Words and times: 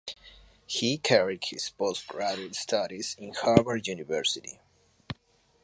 He 0.65 0.97
carried 0.97 1.43
his 1.43 1.69
post-graduate 1.69 2.55
studies 2.55 3.15
in 3.19 3.35
Harvard 3.35 3.85
University. 3.85 4.59